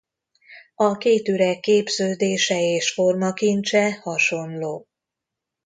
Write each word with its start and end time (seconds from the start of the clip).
A 0.75 0.97
két 0.97 1.27
üreg 1.27 1.59
képződése 1.59 2.61
és 2.75 2.93
formakincse 2.93 3.93
hasonló. 3.93 4.87